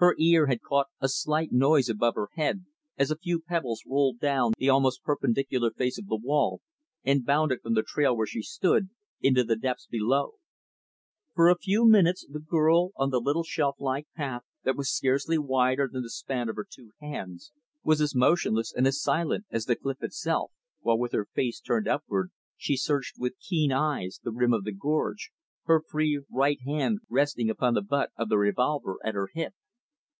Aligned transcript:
Her 0.00 0.14
ear 0.18 0.46
had 0.46 0.62
caught 0.62 0.86
a 0.98 1.10
slight 1.10 1.52
noise 1.52 1.90
above 1.90 2.14
her 2.14 2.30
head, 2.34 2.64
as 2.96 3.10
a 3.10 3.18
few 3.18 3.38
pebbles 3.38 3.82
rolled 3.86 4.18
down 4.18 4.54
the 4.56 4.70
almost 4.70 5.02
perpendicular 5.02 5.70
face 5.72 5.98
of 5.98 6.06
the 6.06 6.16
wall 6.16 6.62
and 7.04 7.22
bounded 7.26 7.60
from 7.60 7.74
the 7.74 7.82
trail 7.82 8.16
where 8.16 8.26
she 8.26 8.40
stood, 8.40 8.88
into 9.20 9.44
the 9.44 9.56
depths 9.56 9.86
below. 9.86 10.36
For 11.34 11.50
a 11.50 11.58
few 11.58 11.86
minutes, 11.86 12.24
the 12.26 12.38
girl, 12.40 12.92
on 12.96 13.10
the 13.10 13.20
little, 13.20 13.42
shelf 13.44 13.76
like 13.78 14.06
path 14.16 14.42
that 14.64 14.74
was 14.74 14.90
scarcely 14.90 15.36
wider 15.36 15.86
than 15.86 16.02
the 16.02 16.08
span 16.08 16.48
of 16.48 16.56
her 16.56 16.66
two 16.66 16.92
hands, 17.02 17.52
was 17.84 18.00
as 18.00 18.14
motionless 18.14 18.72
and 18.74 18.86
as 18.86 19.02
silent 19.02 19.44
as 19.50 19.66
the 19.66 19.76
cliff 19.76 20.02
itself; 20.02 20.50
while, 20.80 20.96
with 20.96 21.12
her 21.12 21.26
face 21.26 21.60
turned 21.60 21.86
upward, 21.88 22.30
she 22.56 22.74
searched 22.74 23.18
with 23.18 23.38
keen 23.38 23.70
eyes 23.70 24.18
the 24.24 24.32
rim 24.32 24.54
of 24.54 24.64
the 24.64 24.72
gorge; 24.72 25.30
her 25.64 25.78
free, 25.78 26.22
right 26.32 26.60
hand 26.64 27.00
resting 27.10 27.50
upon 27.50 27.74
the 27.74 27.82
butt 27.82 28.12
of 28.16 28.30
the 28.30 28.38
revolver 28.38 28.96
at 29.04 29.12
her 29.12 29.28
hip. 29.34 29.52